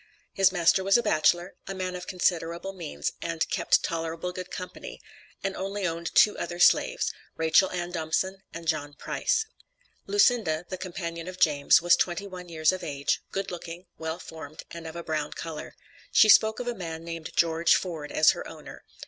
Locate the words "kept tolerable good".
3.51-4.49